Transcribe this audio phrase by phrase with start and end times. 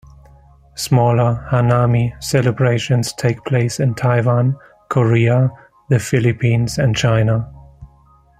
[0.77, 4.57] Smaller "hanami" celebrations take place in Taiwan,
[4.89, 5.51] Korea,
[5.91, 7.47] the Philippines, and China.